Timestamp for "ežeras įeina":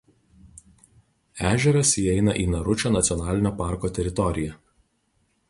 1.49-2.35